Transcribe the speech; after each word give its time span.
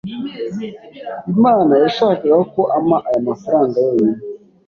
Imana 1.33 1.73
yashakaga 1.83 2.37
ko 2.53 2.61
ampa 2.77 2.97
aya 3.07 3.19
mafaranga 3.29 3.75
yonyine 3.87 4.21